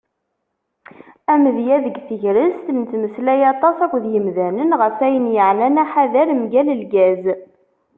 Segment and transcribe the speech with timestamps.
[1.33, 7.23] Amedya deg tegrest: Nettmeslay aṭas akked yimdanen ɣef wayen yeɛnan aḥader mgal lgaz.